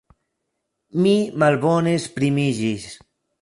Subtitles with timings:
[1.05, 1.13] Mi
[1.43, 2.89] malbone esprimiĝis!